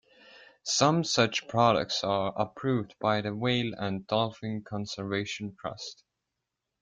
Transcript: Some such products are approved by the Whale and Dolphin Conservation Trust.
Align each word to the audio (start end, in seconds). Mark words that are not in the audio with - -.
Some 0.63 1.03
such 1.03 1.47
products 1.47 2.03
are 2.03 2.33
approved 2.35 2.95
by 2.97 3.21
the 3.21 3.35
Whale 3.35 3.71
and 3.77 4.07
Dolphin 4.07 4.63
Conservation 4.67 5.55
Trust. 5.59 6.03